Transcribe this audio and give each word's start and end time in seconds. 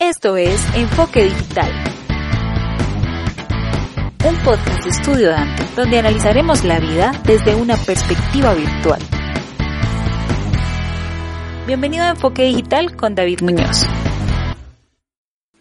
Esto 0.00 0.36
es 0.36 0.64
Enfoque 0.76 1.24
Digital, 1.24 1.72
un 4.28 4.36
podcast 4.44 4.84
de 4.84 4.90
Estudio 4.90 5.30
donde 5.74 5.98
analizaremos 5.98 6.62
la 6.62 6.78
vida 6.78 7.20
desde 7.26 7.56
una 7.56 7.76
perspectiva 7.76 8.54
virtual. 8.54 9.00
Bienvenido 11.66 12.04
a 12.04 12.10
Enfoque 12.10 12.44
Digital 12.44 12.94
con 12.94 13.16
David 13.16 13.40
Muñoz. 13.40 13.86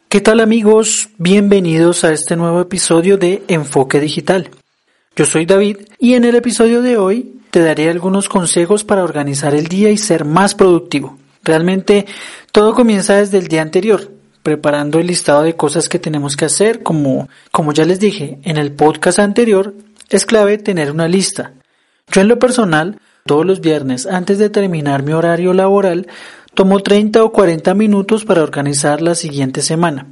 ¿Qué 0.07 0.21
tal 0.21 0.39
amigos? 0.39 1.09
Bienvenidos 1.17 2.03
a 2.03 2.13
este 2.13 2.35
nuevo 2.35 2.61
episodio 2.61 3.17
de 3.17 3.41
Enfoque 3.47 3.99
Digital. 3.99 4.51
Yo 5.15 5.25
soy 5.25 5.47
David 5.47 5.77
y 5.97 6.13
en 6.13 6.25
el 6.25 6.35
episodio 6.35 6.83
de 6.83 6.97
hoy 6.97 7.41
te 7.49 7.61
daré 7.61 7.89
algunos 7.89 8.29
consejos 8.29 8.83
para 8.83 9.03
organizar 9.03 9.55
el 9.55 9.65
día 9.65 9.89
y 9.89 9.97
ser 9.97 10.25
más 10.25 10.53
productivo. 10.53 11.17
Realmente 11.43 12.05
todo 12.51 12.75
comienza 12.75 13.15
desde 13.15 13.39
el 13.39 13.47
día 13.47 13.63
anterior, 13.63 14.16
preparando 14.47 14.97
el 14.97 15.07
listado 15.07 15.43
de 15.43 15.57
cosas 15.57 15.89
que 15.89 15.99
tenemos 15.99 16.37
que 16.37 16.45
hacer, 16.45 16.81
como, 16.81 17.27
como 17.51 17.73
ya 17.73 17.83
les 17.83 17.99
dije 17.99 18.39
en 18.43 18.55
el 18.55 18.71
podcast 18.71 19.19
anterior, 19.19 19.73
es 20.09 20.25
clave 20.25 20.57
tener 20.57 20.89
una 20.89 21.09
lista. 21.09 21.51
Yo 22.13 22.21
en 22.21 22.29
lo 22.29 22.39
personal, 22.39 22.97
todos 23.25 23.45
los 23.45 23.59
viernes 23.59 24.05
antes 24.05 24.37
de 24.37 24.49
terminar 24.49 25.03
mi 25.03 25.11
horario 25.11 25.51
laboral, 25.51 26.07
tomo 26.53 26.79
30 26.79 27.25
o 27.25 27.33
40 27.33 27.73
minutos 27.73 28.23
para 28.23 28.41
organizar 28.41 29.01
la 29.01 29.15
siguiente 29.15 29.61
semana. 29.61 30.07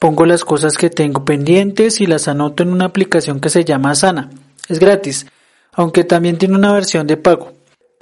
Pongo 0.00 0.26
las 0.26 0.44
cosas 0.44 0.76
que 0.76 0.90
tengo 0.90 1.24
pendientes 1.24 2.00
y 2.00 2.06
las 2.06 2.26
anoto 2.26 2.64
en 2.64 2.72
una 2.72 2.86
aplicación 2.86 3.38
que 3.38 3.50
se 3.50 3.64
llama 3.64 3.94
Sana. 3.94 4.30
Es 4.68 4.80
gratis, 4.80 5.26
aunque 5.72 6.02
también 6.02 6.38
tiene 6.38 6.56
una 6.56 6.72
versión 6.72 7.06
de 7.06 7.18
pago. 7.18 7.55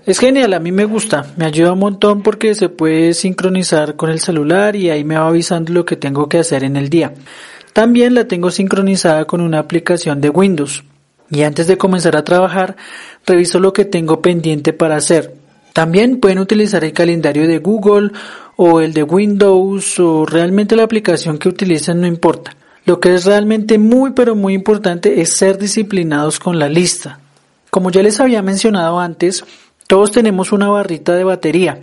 Es 0.07 0.19
genial, 0.19 0.53
a 0.53 0.61
mí 0.61 0.71
me 0.71 0.85
gusta, 0.85 1.33
me 1.39 1.47
ayuda 1.47 1.73
un 1.73 1.79
montón 1.79 2.23
porque 2.23 2.55
se 2.55 2.69
puede 2.69 3.15
sincronizar 3.15 3.97
con 3.97 4.11
el 4.11 4.21
celular 4.21 4.77
y 4.77 4.91
ahí 4.91 5.03
me 5.03 5.17
va 5.17 5.29
avisando 5.29 5.73
lo 5.73 5.87
que 5.87 5.97
tengo 5.97 6.29
que 6.29 6.39
hacer 6.39 6.63
en 6.63 6.77
el 6.77 6.91
día. 6.91 7.15
También 7.73 8.13
la 8.13 8.29
tengo 8.29 8.51
sincronizada 8.51 9.25
con 9.25 9.41
una 9.41 9.61
aplicación 9.61 10.21
de 10.21 10.29
Windows. 10.29 10.85
Y 11.31 11.43
antes 11.43 11.69
de 11.69 11.79
comenzar 11.79 12.17
a 12.17 12.25
trabajar, 12.25 12.77
reviso 13.25 13.59
lo 13.61 13.73
que 13.73 13.87
tengo 13.87 14.21
pendiente 14.21 14.75
para 14.75 14.97
hacer. 14.97 15.37
También 15.73 16.21
pueden 16.21 16.39
utilizar 16.39 16.85
el 16.85 16.93
calendario 16.93 17.49
de 17.49 17.59
Google 17.59 18.11
o 18.57 18.83
el 18.83 18.93
de 18.93 19.05
Windows 19.05 19.99
o 19.99 20.27
realmente 20.27 20.77
la 20.77 20.85
aplicación 20.85 21.39
que 21.39 21.49
utilicen 21.49 22.03
no 22.03 22.07
importa. 22.07 22.55
Lo 22.85 23.01
que 23.01 23.15
es 23.15 23.25
realmente 23.25 23.79
muy 23.79 24.11
pero 24.11 24.37
muy 24.37 24.53
importante 24.53 25.23
es 25.23 25.35
ser 25.35 25.57
disciplinados 25.57 26.39
con 26.39 26.59
la 26.59 26.69
lista. 26.69 27.21
Como 27.71 27.91
ya 27.91 28.03
les 28.03 28.21
había 28.21 28.43
mencionado 28.43 29.01
antes, 29.01 29.43
todos 29.87 30.13
tenemos 30.13 30.53
una 30.53 30.69
barrita 30.69 31.15
de 31.15 31.25
batería. 31.25 31.81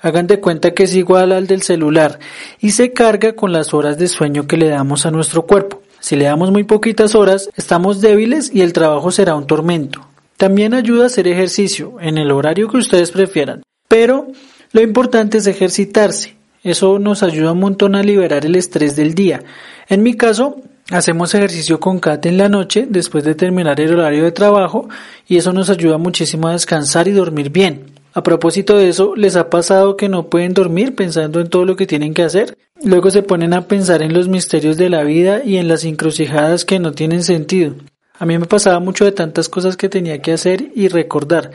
Hagan 0.00 0.26
de 0.26 0.40
cuenta 0.40 0.72
que 0.74 0.84
es 0.84 0.94
igual 0.94 1.32
al 1.32 1.46
del 1.46 1.62
celular 1.62 2.18
y 2.60 2.70
se 2.70 2.92
carga 2.92 3.34
con 3.34 3.52
las 3.52 3.72
horas 3.72 3.98
de 3.98 4.08
sueño 4.08 4.46
que 4.46 4.56
le 4.56 4.68
damos 4.68 5.06
a 5.06 5.10
nuestro 5.10 5.46
cuerpo. 5.46 5.82
Si 6.00 6.16
le 6.16 6.24
damos 6.24 6.50
muy 6.50 6.64
poquitas 6.64 7.14
horas, 7.14 7.48
estamos 7.56 8.00
débiles 8.00 8.50
y 8.52 8.62
el 8.62 8.72
trabajo 8.72 9.12
será 9.12 9.36
un 9.36 9.46
tormento. 9.46 10.04
También 10.36 10.74
ayuda 10.74 11.04
a 11.04 11.06
hacer 11.06 11.28
ejercicio 11.28 11.98
en 12.00 12.18
el 12.18 12.32
horario 12.32 12.68
que 12.68 12.78
ustedes 12.78 13.12
prefieran. 13.12 13.62
Pero 13.86 14.26
lo 14.72 14.80
importante 14.80 15.38
es 15.38 15.46
ejercitarse. 15.46 16.34
Eso 16.64 16.98
nos 16.98 17.22
ayuda 17.22 17.52
un 17.52 17.60
montón 17.60 17.94
a 17.94 18.02
liberar 18.02 18.44
el 18.44 18.56
estrés 18.56 18.96
del 18.96 19.14
día. 19.14 19.44
En 19.88 20.02
mi 20.02 20.14
caso, 20.14 20.56
Hacemos 20.90 21.34
ejercicio 21.34 21.78
con 21.80 22.00
Kate 22.00 22.28
en 22.28 22.38
la 22.38 22.48
noche 22.48 22.86
después 22.88 23.24
de 23.24 23.34
terminar 23.34 23.80
el 23.80 23.94
horario 23.94 24.24
de 24.24 24.32
trabajo 24.32 24.88
y 25.26 25.36
eso 25.36 25.52
nos 25.52 25.70
ayuda 25.70 25.96
muchísimo 25.96 26.48
a 26.48 26.52
descansar 26.52 27.08
y 27.08 27.12
dormir 27.12 27.50
bien. 27.50 27.92
A 28.14 28.22
propósito 28.22 28.76
de 28.76 28.88
eso, 28.88 29.14
¿les 29.16 29.36
ha 29.36 29.48
pasado 29.48 29.96
que 29.96 30.08
no 30.08 30.28
pueden 30.28 30.52
dormir 30.52 30.94
pensando 30.94 31.40
en 31.40 31.48
todo 31.48 31.64
lo 31.64 31.76
que 31.76 31.86
tienen 31.86 32.12
que 32.12 32.24
hacer? 32.24 32.58
Luego 32.84 33.10
se 33.10 33.22
ponen 33.22 33.54
a 33.54 33.68
pensar 33.68 34.02
en 34.02 34.12
los 34.12 34.28
misterios 34.28 34.76
de 34.76 34.90
la 34.90 35.02
vida 35.04 35.42
y 35.44 35.56
en 35.56 35.68
las 35.68 35.84
encrucijadas 35.84 36.64
que 36.64 36.78
no 36.78 36.92
tienen 36.92 37.22
sentido. 37.22 37.74
A 38.18 38.26
mí 38.26 38.36
me 38.36 38.46
pasaba 38.46 38.80
mucho 38.80 39.04
de 39.04 39.12
tantas 39.12 39.48
cosas 39.48 39.76
que 39.76 39.88
tenía 39.88 40.20
que 40.20 40.32
hacer 40.32 40.72
y 40.74 40.88
recordar. 40.88 41.52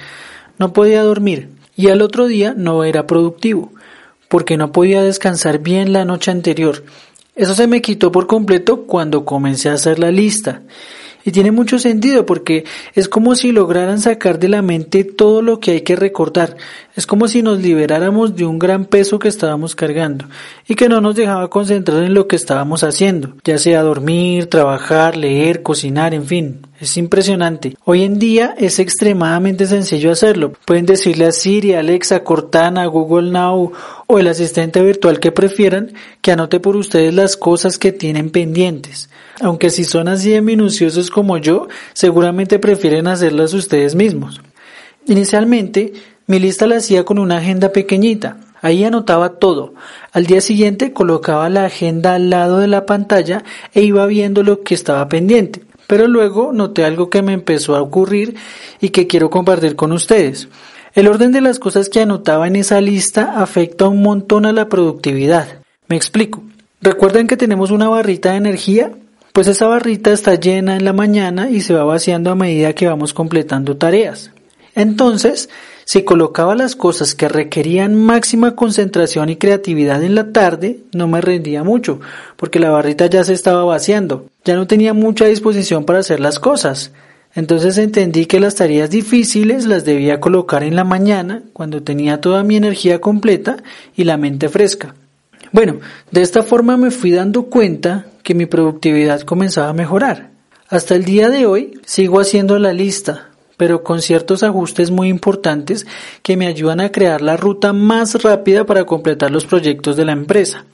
No 0.57 0.73
podía 0.73 1.03
dormir 1.03 1.49
y 1.75 1.89
al 1.89 2.01
otro 2.01 2.25
día 2.25 2.55
no 2.57 2.83
era 2.83 3.05
productivo 3.05 3.71
porque 4.29 4.57
no 4.57 4.71
podía 4.71 5.03
descansar 5.03 5.59
bien 5.59 5.93
la 5.93 6.05
noche 6.05 6.31
anterior 6.31 6.83
eso 7.37 7.53
se 7.53 7.67
me 7.67 7.81
quitó 7.81 8.11
por 8.11 8.25
completo 8.25 8.85
cuando 8.85 9.23
comencé 9.23 9.69
a 9.69 9.73
hacer 9.73 9.99
la 9.99 10.11
lista. 10.11 10.63
Y 11.23 11.31
tiene 11.31 11.51
mucho 11.51 11.77
sentido 11.77 12.25
porque 12.25 12.63
es 12.95 13.09
como 13.09 13.35
si 13.35 13.51
lograran 13.51 13.99
sacar 13.99 14.39
de 14.39 14.47
la 14.47 14.61
mente 14.61 15.03
todo 15.03 15.41
lo 15.41 15.59
que 15.59 15.71
hay 15.71 15.81
que 15.81 15.97
recordar. 15.97 16.55
Es 16.95 17.05
como 17.05 17.27
si 17.27 17.43
nos 17.43 17.59
liberáramos 17.59 18.35
de 18.35 18.45
un 18.45 18.57
gran 18.57 18.85
peso 18.85 19.19
que 19.19 19.27
estábamos 19.27 19.75
cargando 19.75 20.25
y 20.67 20.75
que 20.75 20.87
no 20.87 21.01
nos 21.01 21.15
dejaba 21.15 21.49
concentrar 21.49 22.01
en 22.03 22.13
lo 22.13 22.27
que 22.27 22.37
estábamos 22.37 22.83
haciendo, 22.83 23.33
ya 23.43 23.57
sea 23.57 23.83
dormir, 23.83 24.47
trabajar, 24.47 25.17
leer, 25.17 25.63
cocinar, 25.63 26.13
en 26.13 26.25
fin. 26.25 26.66
Es 26.79 26.95
impresionante. 26.95 27.75
Hoy 27.85 28.03
en 28.03 28.19
día 28.19 28.53
es 28.55 28.77
extremadamente 28.77 29.65
sencillo 29.65 30.11
hacerlo. 30.11 30.53
Pueden 30.63 30.85
decirle 30.85 31.25
a 31.25 31.31
Siri, 31.31 31.73
Alexa, 31.73 32.23
Cortana, 32.23 32.85
Google 32.85 33.31
Now 33.31 33.71
o 34.05 34.19
el 34.19 34.27
asistente 34.27 34.83
virtual 34.83 35.19
que 35.19 35.31
prefieran 35.31 35.93
que 36.21 36.33
anote 36.33 36.59
por 36.59 36.75
ustedes 36.75 37.15
las 37.15 37.35
cosas 37.35 37.79
que 37.79 37.91
tienen 37.91 38.29
pendientes. 38.29 39.09
Aunque 39.41 39.71
si 39.71 39.85
son 39.85 40.07
así 40.07 40.29
de 40.29 40.43
minuciosos 40.43 41.09
como 41.09 41.39
yo, 41.39 41.67
seguramente 41.93 42.59
prefieren 42.59 43.07
hacerlas 43.07 43.55
ustedes 43.55 43.95
mismos. 43.95 44.39
Inicialmente, 45.07 45.93
mi 46.27 46.37
lista 46.37 46.67
la 46.67 46.77
hacía 46.77 47.05
con 47.05 47.17
una 47.17 47.37
agenda 47.37 47.71
pequeñita. 47.71 48.37
Ahí 48.61 48.83
anotaba 48.83 49.39
todo. 49.39 49.73
Al 50.11 50.27
día 50.27 50.41
siguiente 50.41 50.93
colocaba 50.93 51.49
la 51.49 51.65
agenda 51.65 52.13
al 52.13 52.29
lado 52.29 52.59
de 52.59 52.67
la 52.67 52.85
pantalla 52.85 53.43
e 53.73 53.81
iba 53.81 54.05
viendo 54.05 54.43
lo 54.43 54.61
que 54.61 54.75
estaba 54.75 55.09
pendiente. 55.09 55.61
Pero 55.87 56.07
luego 56.07 56.51
noté 56.53 56.83
algo 56.85 57.09
que 57.09 57.21
me 57.21 57.33
empezó 57.33 57.75
a 57.75 57.81
ocurrir 57.81 58.35
y 58.81 58.89
que 58.89 59.07
quiero 59.07 59.29
compartir 59.29 59.75
con 59.75 59.91
ustedes. 59.93 60.49
El 60.93 61.07
orden 61.07 61.31
de 61.31 61.41
las 61.41 61.59
cosas 61.59 61.89
que 61.89 62.01
anotaba 62.01 62.47
en 62.47 62.55
esa 62.55 62.81
lista 62.81 63.41
afecta 63.41 63.87
un 63.87 64.01
montón 64.01 64.45
a 64.45 64.51
la 64.51 64.67
productividad. 64.67 65.61
Me 65.87 65.95
explico. 65.95 66.43
¿Recuerdan 66.81 67.27
que 67.27 67.37
tenemos 67.37 67.71
una 67.71 67.89
barrita 67.89 68.31
de 68.31 68.37
energía? 68.37 68.91
Pues 69.31 69.47
esa 69.47 69.67
barrita 69.67 70.11
está 70.11 70.35
llena 70.35 70.75
en 70.75 70.83
la 70.83 70.93
mañana 70.93 71.49
y 71.49 71.61
se 71.61 71.73
va 71.73 71.83
vaciando 71.83 72.31
a 72.31 72.35
medida 72.35 72.73
que 72.73 72.87
vamos 72.87 73.13
completando 73.13 73.77
tareas. 73.77 74.31
Entonces, 74.73 75.49
si 75.87 76.03
colocaba 76.03 76.53
las 76.53 76.75
cosas 76.75 77.15
que 77.15 77.29
requerían 77.29 77.95
máxima 77.95 78.55
concentración 78.57 79.29
y 79.29 79.37
creatividad 79.37 80.03
en 80.03 80.15
la 80.15 80.33
tarde, 80.33 80.81
no 80.91 81.07
me 81.07 81.21
rendía 81.21 81.63
mucho, 81.63 82.01
porque 82.35 82.59
la 82.59 82.71
barrita 82.71 83.05
ya 83.05 83.23
se 83.23 83.31
estaba 83.31 83.63
vaciando, 83.63 84.25
ya 84.43 84.57
no 84.57 84.67
tenía 84.67 84.93
mucha 84.93 85.23
disposición 85.23 85.85
para 85.85 85.99
hacer 85.99 86.19
las 86.19 86.39
cosas. 86.41 86.91
Entonces 87.35 87.77
entendí 87.77 88.25
que 88.25 88.41
las 88.41 88.55
tareas 88.55 88.89
difíciles 88.89 89.65
las 89.65 89.85
debía 89.85 90.19
colocar 90.19 90.63
en 90.63 90.75
la 90.75 90.83
mañana, 90.83 91.43
cuando 91.53 91.81
tenía 91.81 92.19
toda 92.19 92.43
mi 92.43 92.57
energía 92.57 92.99
completa 92.99 93.55
y 93.95 94.03
la 94.03 94.17
mente 94.17 94.49
fresca. 94.49 94.93
Bueno, 95.53 95.79
de 96.11 96.21
esta 96.21 96.43
forma 96.43 96.75
me 96.75 96.91
fui 96.91 97.11
dando 97.11 97.43
cuenta 97.43 98.07
que 98.23 98.35
mi 98.35 98.45
productividad 98.45 99.21
comenzaba 99.21 99.69
a 99.69 99.73
mejorar. 99.73 100.31
Hasta 100.67 100.95
el 100.95 101.05
día 101.05 101.29
de 101.29 101.45
hoy 101.45 101.79
sigo 101.85 102.19
haciendo 102.19 102.59
la 102.59 102.73
lista, 102.73 103.26
pero 103.57 103.83
con 103.83 104.01
ciertos 104.01 104.43
ajustes 104.43 104.91
muy 104.91 105.09
importantes 105.09 105.85
que 106.21 106.37
me 106.37 106.47
ayudan 106.47 106.79
a 106.79 106.91
crear 106.91 107.21
la 107.21 107.35
ruta 107.35 107.73
más 107.73 108.21
rápida 108.21 108.65
para 108.65 108.85
completar 108.85 109.31
los 109.31 109.45
proyectos 109.45 109.97
de 109.97 110.05
la 110.05 110.13
empresa. 110.13 110.65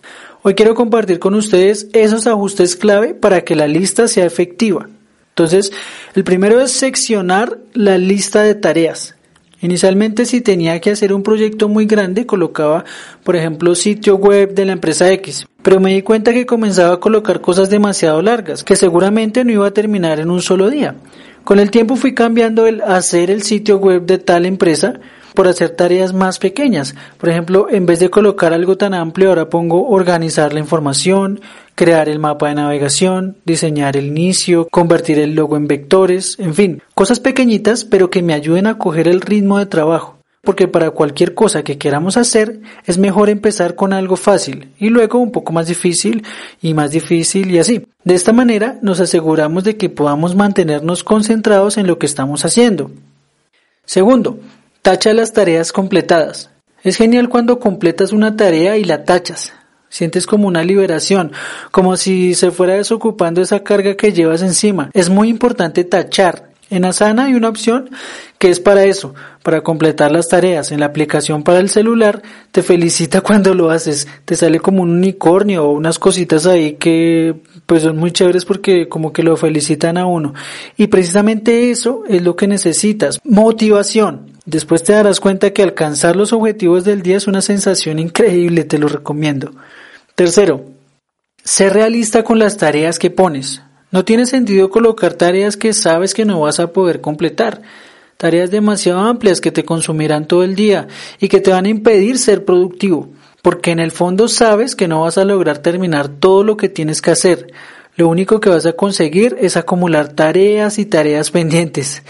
Hoy 0.44 0.54
quiero 0.54 0.76
compartir 0.76 1.20
con 1.20 1.34
ustedes 1.34 1.88
esos 1.94 2.28
ajustes 2.28 2.76
clave 2.76 3.14
para 3.14 3.42
que 3.42 3.56
la 3.56 3.68
lista 3.68 4.10
sea 4.10 4.26
efectiva. 4.26 4.90
Entonces, 5.30 5.72
el 6.14 6.26
primero 6.26 6.60
es 6.60 6.72
seccionar 6.72 7.58
la 7.74 7.98
lista 7.98 8.44
de 8.44 8.54
tareas. 8.54 9.16
Inicialmente 9.62 10.26
si 10.26 10.42
tenía 10.42 10.82
que 10.82 10.92
hacer 10.92 11.14
un 11.14 11.24
proyecto 11.24 11.70
muy 11.70 11.86
grande 11.86 12.26
colocaba, 12.26 12.84
por 13.24 13.38
ejemplo, 13.38 13.74
sitio 13.76 14.18
web 14.18 14.54
de 14.54 14.66
la 14.66 14.74
empresa 14.74 15.10
X, 15.14 15.48
pero 15.62 15.80
me 15.80 15.94
di 15.94 16.02
cuenta 16.02 16.34
que 16.34 16.46
comenzaba 16.46 16.96
a 16.96 17.00
colocar 17.00 17.40
cosas 17.40 17.70
demasiado 17.70 18.22
largas, 18.22 18.66
que 18.66 18.76
seguramente 18.76 19.46
no 19.46 19.54
iba 19.54 19.66
a 19.66 19.72
terminar 19.72 20.20
en 20.20 20.30
un 20.30 20.42
solo 20.42 20.70
día. 20.70 20.96
Con 21.44 21.60
el 21.60 21.72
tiempo 21.72 21.98
fui 21.98 22.14
cambiando 22.14 22.68
el 22.68 22.82
hacer 22.82 23.30
el 23.30 23.44
sitio 23.44 23.78
web 23.78 24.06
de 24.06 24.18
tal 24.18 24.46
empresa 24.46 24.94
por 25.34 25.48
hacer 25.48 25.72
tareas 25.72 26.14
más 26.14 26.40
pequeñas. 26.40 26.96
Por 27.18 27.30
ejemplo, 27.30 27.68
en 27.70 27.86
vez 27.86 28.00
de 28.00 28.10
colocar 28.10 28.54
algo 28.54 28.78
tan 28.78 28.94
amplio, 28.94 29.30
ahora 29.30 29.50
pongo 29.50 29.90
organizar 29.90 30.54
la 30.54 30.60
información, 30.60 31.42
crear 31.76 32.08
el 32.08 32.20
mapa 32.20 32.48
de 32.48 32.56
navegación, 32.56 33.36
diseñar 33.46 33.98
el 33.98 34.08
inicio, 34.08 34.68
convertir 34.70 35.20
el 35.20 35.36
logo 35.36 35.58
en 35.58 35.68
vectores, 35.68 36.38
en 36.40 36.54
fin, 36.54 36.82
cosas 36.94 37.20
pequeñitas 37.20 37.84
pero 37.84 38.10
que 38.10 38.24
me 38.24 38.34
ayuden 38.34 38.68
a 38.68 38.78
coger 38.78 39.08
el 39.08 39.20
ritmo 39.20 39.60
de 39.60 39.66
trabajo. 39.66 40.23
Porque 40.44 40.68
para 40.68 40.92
cualquier 40.92 41.34
cosa 41.34 41.64
que 41.64 41.78
queramos 41.78 42.18
hacer 42.18 42.60
es 42.86 42.98
mejor 42.98 43.30
empezar 43.30 43.76
con 43.76 43.94
algo 43.94 44.18
fácil 44.18 44.74
y 44.78 44.90
luego 44.90 45.20
un 45.20 45.32
poco 45.32 45.54
más 45.54 45.68
difícil 45.68 46.26
y 46.62 46.74
más 46.74 46.92
difícil 46.92 47.50
y 47.50 47.60
así. 47.60 47.88
De 48.04 48.14
esta 48.14 48.34
manera 48.34 48.78
nos 48.82 49.00
aseguramos 49.00 49.64
de 49.64 49.78
que 49.78 49.90
podamos 49.90 50.36
mantenernos 50.36 51.06
concentrados 51.06 51.78
en 51.78 51.88
lo 51.88 51.98
que 51.98 52.08
estamos 52.08 52.44
haciendo. 52.44 52.92
Segundo, 53.86 54.38
tacha 54.82 55.14
las 55.14 55.32
tareas 55.32 55.72
completadas. 55.72 56.50
Es 56.84 56.98
genial 56.98 57.30
cuando 57.30 57.60
completas 57.60 58.12
una 58.12 58.36
tarea 58.36 58.76
y 58.76 58.84
la 58.84 59.06
tachas. 59.06 59.54
Sientes 59.88 60.28
como 60.28 60.50
una 60.50 60.64
liberación, 60.64 61.32
como 61.72 61.96
si 61.96 62.36
se 62.36 62.52
fuera 62.52 62.74
desocupando 62.74 63.42
esa 63.42 63.64
carga 63.64 63.96
que 63.96 64.12
llevas 64.12 64.42
encima. 64.42 64.90
Es 64.94 65.10
muy 65.10 65.30
importante 65.30 65.86
tachar. 65.86 66.53
En 66.74 66.86
Asana 66.86 67.26
hay 67.26 67.36
una 67.36 67.50
opción 67.50 67.92
que 68.40 68.50
es 68.50 68.60
para 68.60 68.84
eso, 68.84 69.14
para 69.44 69.62
completar 69.62 70.12
las 70.12 70.28
tareas. 70.28 70.72
En 70.72 70.80
la 70.80 70.88
aplicación 70.88 71.44
para 71.44 71.60
el 71.60 71.70
celular 71.70 72.24
te 72.52 72.64
felicita 72.64 73.22
cuando 73.28 73.54
lo 73.54 73.70
haces. 73.70 74.08
Te 74.26 74.36
sale 74.36 74.60
como 74.60 74.82
un 74.82 74.90
unicornio 74.90 75.66
o 75.66 75.72
unas 75.72 76.00
cositas 76.00 76.48
ahí 76.48 76.74
que 76.74 77.36
pues 77.68 77.84
son 77.84 77.98
muy 77.98 78.12
chéveres 78.12 78.44
porque 78.44 78.90
como 78.90 79.14
que 79.14 79.22
lo 79.22 79.38
felicitan 79.38 80.00
a 80.00 80.08
uno. 80.08 80.34
Y 80.76 80.88
precisamente 80.88 81.70
eso 81.70 82.04
es 82.08 82.24
lo 82.24 82.36
que 82.36 82.48
necesitas. 82.48 83.20
Motivación. 83.24 84.32
Después 84.46 84.82
te 84.82 84.94
darás 84.94 85.20
cuenta 85.20 85.54
que 85.54 85.62
alcanzar 85.62 86.16
los 86.16 86.34
objetivos 86.34 86.84
del 86.84 87.04
día 87.04 87.18
es 87.18 87.28
una 87.28 87.42
sensación 87.42 88.00
increíble, 88.00 88.64
te 88.64 88.80
lo 88.80 88.88
recomiendo. 88.88 89.52
Tercero, 90.16 90.66
sé 91.44 91.70
realista 91.70 92.24
con 92.24 92.40
las 92.40 92.58
tareas 92.58 92.98
que 92.98 93.12
pones. 93.12 93.62
No 93.94 94.04
tiene 94.04 94.26
sentido 94.26 94.72
colocar 94.72 95.14
tareas 95.14 95.56
que 95.56 95.72
sabes 95.72 96.16
que 96.16 96.26
no 96.26 96.40
vas 96.40 96.60
a 96.60 96.74
poder 96.74 97.00
completar. 97.00 97.62
Tareas 98.18 98.50
demasiado 98.50 99.00
amplias 99.00 99.40
que 99.40 99.52
te 99.52 99.64
consumirán 99.64 100.28
todo 100.28 100.44
el 100.44 100.56
día 100.56 100.88
y 101.20 101.28
que 101.28 101.40
te 101.40 101.52
van 101.52 101.66
a 101.66 101.70
impedir 101.70 102.18
ser 102.18 102.44
productivo, 102.44 103.10
porque 103.44 103.70
en 103.70 103.78
el 103.78 103.92
fondo 103.92 104.28
sabes 104.28 104.76
que 104.76 104.88
no 104.88 105.02
vas 105.02 105.20
a 105.20 105.26
lograr 105.26 105.60
terminar 105.60 106.08
todo 106.08 106.44
lo 106.44 106.58
que 106.58 106.70
tienes 106.70 107.04
que 107.04 107.12
hacer. 107.12 107.54
Lo 107.96 108.08
único 108.08 108.40
que 108.40 108.50
vas 108.50 108.66
a 108.66 108.74
conseguir 108.74 109.38
es 109.40 109.58
acumular 109.58 110.08
tareas 110.14 110.80
y 110.80 110.86
tareas 110.86 111.30
pendientes. 111.30 112.02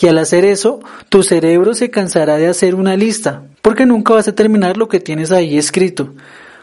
Y 0.00 0.06
al 0.06 0.18
hacer 0.18 0.44
eso, 0.44 0.78
tu 1.08 1.24
cerebro 1.24 1.74
se 1.74 1.90
cansará 1.90 2.36
de 2.36 2.46
hacer 2.46 2.76
una 2.76 2.96
lista, 2.96 3.42
porque 3.62 3.84
nunca 3.84 4.14
vas 4.14 4.28
a 4.28 4.34
terminar 4.36 4.76
lo 4.76 4.88
que 4.88 5.00
tienes 5.00 5.32
ahí 5.32 5.58
escrito 5.58 6.14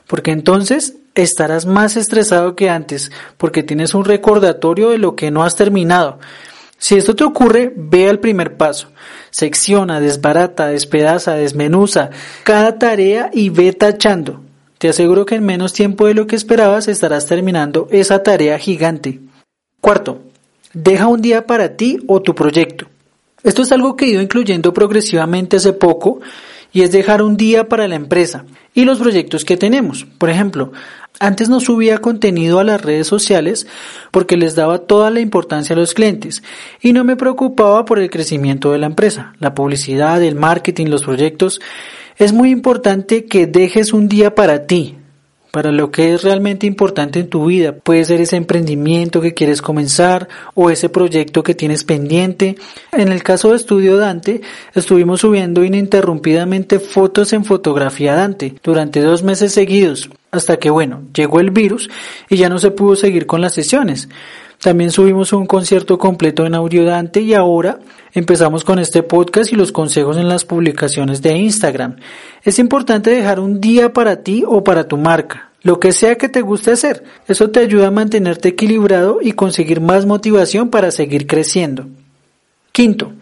porque 0.10 0.32
entonces 0.32 0.96
estarás 1.22 1.66
más 1.66 1.98
estresado 1.98 2.56
que 2.56 2.70
antes, 2.70 3.12
porque 3.38 3.64
tienes 3.64 3.94
un 3.94 4.06
recordatorio 4.06 4.90
de 4.90 4.98
lo 4.98 5.16
que 5.16 5.32
no 5.32 5.44
has 5.44 5.56
terminado. 5.56 6.20
Si 6.78 6.96
esto 6.96 7.16
te 7.16 7.26
ocurre, 7.26 7.74
ve 7.76 8.10
al 8.10 8.20
primer 8.20 8.56
paso. 8.56 8.90
Secciona, 9.32 10.00
desbarata, 10.00 10.68
despedaza, 10.68 11.36
desmenuza 11.36 12.10
cada 12.44 12.80
tarea 12.80 13.30
y 13.34 13.50
ve 13.50 13.74
tachando. 13.74 14.42
Te 14.78 14.88
aseguro 14.88 15.26
que 15.26 15.36
en 15.36 15.46
menos 15.46 15.74
tiempo 15.74 16.08
de 16.08 16.14
lo 16.14 16.26
que 16.26 16.38
esperabas 16.38 16.88
estarás 16.88 17.26
terminando 17.26 17.90
esa 17.92 18.24
tarea 18.24 18.58
gigante. 18.58 19.20
Cuarto, 19.82 20.22
deja 20.74 21.08
un 21.08 21.22
día 21.22 21.46
para 21.46 21.76
ti 21.76 22.00
o 22.08 22.22
tu 22.22 22.34
proyecto. 22.34 22.88
Esto 23.44 23.62
es 23.62 23.72
algo 23.74 23.96
que 23.96 24.06
he 24.06 24.10
ido 24.10 24.22
incluyendo 24.22 24.74
progresivamente 24.74 25.58
hace 25.58 25.74
poco 25.74 26.22
y 26.72 26.82
es 26.82 26.92
dejar 26.92 27.22
un 27.22 27.36
día 27.36 27.68
para 27.68 27.88
la 27.88 27.96
empresa 27.96 28.46
y 28.74 28.86
los 28.86 29.00
proyectos 29.00 29.44
que 29.44 29.58
tenemos. 29.58 30.06
Por 30.18 30.30
ejemplo, 30.30 30.72
antes 31.20 31.50
no 31.50 31.60
subía 31.60 31.98
contenido 31.98 32.60
a 32.60 32.64
las 32.64 32.82
redes 32.82 33.08
sociales 33.08 33.68
porque 34.12 34.38
les 34.38 34.56
daba 34.56 34.80
toda 34.80 35.12
la 35.12 35.20
importancia 35.20 35.76
a 35.76 35.80
los 35.80 35.94
clientes 35.94 36.44
y 36.82 36.94
no 36.94 37.04
me 37.04 37.18
preocupaba 37.18 37.84
por 37.84 38.00
el 38.00 38.10
crecimiento 38.10 38.72
de 38.72 38.78
la 38.78 38.86
empresa, 38.86 39.34
la 39.40 39.54
publicidad, 39.54 40.24
el 40.24 40.36
marketing, 40.36 40.88
los 40.88 41.04
proyectos. 41.04 41.60
Es 42.18 42.32
muy 42.32 42.52
importante 42.52 43.26
que 43.26 43.48
dejes 43.48 43.92
un 43.92 44.08
día 44.08 44.34
para 44.34 44.66
ti, 44.66 44.96
para 45.52 45.72
lo 45.72 45.92
que 45.92 46.14
es 46.14 46.24
realmente 46.24 46.68
importante 46.68 47.20
en 47.20 47.28
tu 47.30 47.48
vida. 47.48 47.76
Puede 47.76 48.06
ser 48.06 48.22
ese 48.22 48.38
emprendimiento 48.38 49.20
que 49.20 49.34
quieres 49.34 49.62
comenzar 49.62 50.30
o 50.54 50.70
ese 50.70 50.88
proyecto 50.90 51.44
que 51.44 51.56
tienes 51.56 51.84
pendiente. 51.84 52.56
En 52.94 53.10
el 53.12 53.24
caso 53.24 53.50
de 53.50 53.58
Estudio 53.58 53.98
Dante, 53.98 54.42
estuvimos 54.74 55.22
subiendo 55.22 55.66
ininterrumpidamente 55.66 56.80
fotos 56.80 57.34
en 57.34 57.44
fotografía 57.44 58.16
Dante 58.16 58.56
durante 58.64 59.02
dos 59.02 59.24
meses 59.24 59.52
seguidos, 59.54 60.10
hasta 60.32 60.58
que 60.58 60.70
bueno, 60.70 61.04
llegó 61.14 61.40
el 61.40 61.52
virus 61.52 61.90
y 62.30 62.38
ya 62.38 62.50
no 62.50 62.60
se 62.60 62.72
pudo 62.72 62.96
seguir 62.96 63.26
con 63.26 63.42
las 63.42 63.54
sesiones. 63.54 64.10
También 64.60 64.92
subimos 64.92 65.32
un 65.32 65.46
concierto 65.46 65.98
completo 65.98 66.46
en 66.46 66.54
audio 66.54 66.84
Dante 66.84 67.22
y 67.22 67.34
ahora 67.34 67.80
empezamos 68.14 68.66
con 68.66 68.78
este 68.78 69.04
podcast 69.04 69.54
y 69.54 69.56
los 69.56 69.72
consejos 69.72 70.18
en 70.18 70.28
las 70.28 70.44
publicaciones 70.44 71.22
de 71.22 71.38
Instagram. 71.38 71.96
Es 72.44 72.60
importante 72.60 73.10
dejar 73.10 73.40
un 73.40 73.62
día 73.62 73.94
para 73.94 74.18
ti 74.18 74.44
o 74.46 74.62
para 74.62 74.86
tu 74.88 74.98
marca, 74.98 75.52
lo 75.62 75.80
que 75.80 75.94
sea 75.94 76.18
que 76.18 76.28
te 76.28 76.42
guste 76.42 76.72
hacer. 76.72 77.06
Eso 77.26 77.50
te 77.52 77.62
ayuda 77.62 77.88
a 77.88 77.92
mantenerte 77.92 78.50
equilibrado 78.50 79.20
y 79.22 79.32
conseguir 79.32 79.80
más 79.80 80.06
motivación 80.06 80.70
para 80.70 80.92
seguir 80.92 81.26
creciendo. 81.26 81.88
Quinto, 82.74 83.14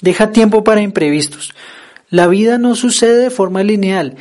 deja 0.00 0.32
tiempo 0.32 0.64
para 0.64 0.80
imprevistos. 0.80 1.52
La 2.08 2.28
vida 2.28 2.56
no 2.56 2.74
sucede 2.74 3.24
de 3.24 3.30
forma 3.30 3.62
lineal. 3.62 4.16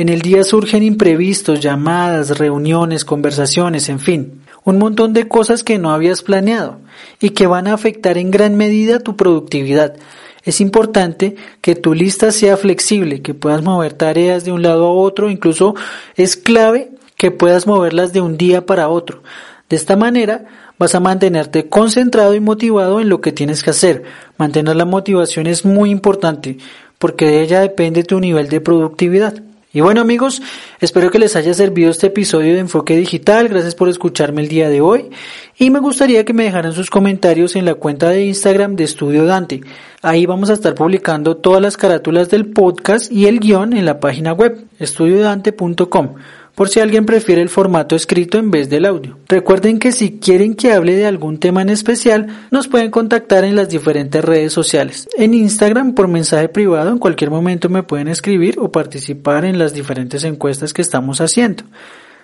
En 0.00 0.08
el 0.08 0.22
día 0.22 0.44
surgen 0.44 0.82
imprevistos, 0.82 1.60
llamadas, 1.60 2.38
reuniones, 2.38 3.04
conversaciones, 3.04 3.90
en 3.90 4.00
fin 4.00 4.40
un 4.64 4.78
montón 4.78 5.12
de 5.12 5.28
cosas 5.28 5.62
que 5.62 5.78
no 5.78 5.90
habías 5.90 6.22
planeado 6.22 6.78
y 7.20 7.30
que 7.30 7.46
van 7.46 7.66
a 7.66 7.74
afectar 7.74 8.16
en 8.16 8.30
gran 8.30 8.56
medida 8.56 9.00
tu 9.00 9.14
productividad. 9.14 9.96
Es 10.42 10.62
importante 10.62 11.36
que 11.60 11.74
tu 11.74 11.92
lista 11.92 12.32
sea 12.32 12.56
flexible, 12.56 13.20
que 13.20 13.34
puedas 13.34 13.62
mover 13.62 13.92
tareas 13.92 14.44
de 14.44 14.52
un 14.52 14.62
lado 14.62 14.86
a 14.86 14.92
otro, 14.92 15.28
incluso 15.28 15.74
es 16.16 16.36
clave 16.36 16.92
que 17.16 17.30
puedas 17.30 17.66
moverlas 17.66 18.14
de 18.14 18.22
un 18.22 18.38
día 18.38 18.64
para 18.64 18.88
otro. 18.88 19.22
De 19.68 19.76
esta 19.76 19.96
manera 19.96 20.46
vas 20.78 20.94
a 20.94 21.00
mantenerte 21.00 21.68
concentrado 21.68 22.34
y 22.34 22.40
motivado 22.40 23.00
en 23.00 23.10
lo 23.10 23.20
que 23.20 23.32
tienes 23.32 23.62
que 23.62 23.70
hacer. 23.70 24.04
Mantener 24.38 24.76
la 24.76 24.86
motivación 24.86 25.46
es 25.46 25.66
muy 25.66 25.90
importante 25.90 26.56
porque 26.98 27.26
de 27.26 27.42
ella 27.42 27.60
depende 27.60 28.02
tu 28.02 28.18
nivel 28.18 28.48
de 28.48 28.62
productividad. 28.62 29.42
Y 29.72 29.82
bueno 29.82 30.00
amigos, 30.00 30.42
espero 30.80 31.12
que 31.12 31.20
les 31.20 31.36
haya 31.36 31.54
servido 31.54 31.92
este 31.92 32.08
episodio 32.08 32.54
de 32.54 32.58
Enfoque 32.58 32.96
Digital, 32.96 33.48
gracias 33.48 33.76
por 33.76 33.88
escucharme 33.88 34.42
el 34.42 34.48
día 34.48 34.68
de 34.68 34.80
hoy. 34.80 35.10
Y 35.58 35.70
me 35.70 35.78
gustaría 35.78 36.24
que 36.24 36.32
me 36.32 36.42
dejaran 36.42 36.72
sus 36.72 36.90
comentarios 36.90 37.54
en 37.54 37.66
la 37.66 37.74
cuenta 37.74 38.08
de 38.08 38.24
Instagram 38.24 38.74
de 38.74 38.82
Estudio 38.82 39.26
Dante. 39.26 39.60
Ahí 40.02 40.26
vamos 40.26 40.50
a 40.50 40.54
estar 40.54 40.74
publicando 40.74 41.36
todas 41.36 41.62
las 41.62 41.76
carátulas 41.76 42.30
del 42.30 42.46
podcast 42.46 43.12
y 43.12 43.26
el 43.26 43.38
guion 43.38 43.72
en 43.72 43.84
la 43.84 44.00
página 44.00 44.32
web 44.32 44.64
estudiodante.com 44.80 46.16
por 46.54 46.68
si 46.68 46.80
alguien 46.80 47.06
prefiere 47.06 47.42
el 47.42 47.48
formato 47.48 47.96
escrito 47.96 48.38
en 48.38 48.50
vez 48.50 48.68
del 48.68 48.84
audio. 48.84 49.18
Recuerden 49.28 49.78
que 49.78 49.92
si 49.92 50.18
quieren 50.18 50.54
que 50.54 50.72
hable 50.72 50.96
de 50.96 51.06
algún 51.06 51.38
tema 51.38 51.62
en 51.62 51.70
especial, 51.70 52.26
nos 52.50 52.68
pueden 52.68 52.90
contactar 52.90 53.44
en 53.44 53.56
las 53.56 53.68
diferentes 53.68 54.24
redes 54.24 54.52
sociales. 54.52 55.08
En 55.16 55.34
Instagram 55.34 55.94
por 55.94 56.08
mensaje 56.08 56.48
privado, 56.48 56.90
en 56.90 56.98
cualquier 56.98 57.30
momento 57.30 57.68
me 57.68 57.82
pueden 57.82 58.08
escribir 58.08 58.58
o 58.58 58.70
participar 58.70 59.44
en 59.44 59.58
las 59.58 59.74
diferentes 59.74 60.24
encuestas 60.24 60.72
que 60.72 60.82
estamos 60.82 61.20
haciendo. 61.20 61.64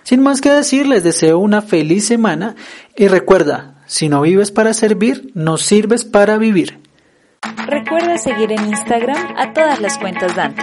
Sin 0.03 0.23
más 0.23 0.41
que 0.41 0.51
decir, 0.51 0.87
les 0.87 1.03
deseo 1.03 1.39
una 1.39 1.63
feliz 1.63 2.07
semana 2.07 2.55
y 2.97 3.09
recuerda, 3.09 3.83
si 3.87 4.09
no 4.09 4.23
vives 4.23 4.53
para 4.53 4.73
servir, 4.73 5.31
no 5.35 5.57
sirves 5.57 6.05
para 6.05 6.39
vivir. 6.39 6.79
Recuerda 7.67 8.19
seguir 8.19 8.53
en 8.53 8.67
Instagram 8.67 9.35
a 9.37 9.53
todas 9.53 9.81
las 9.81 9.99
cuentas 9.99 10.35
Dante. 10.37 10.63